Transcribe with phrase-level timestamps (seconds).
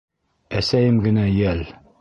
[0.61, 1.65] Әсәйем генә йәл.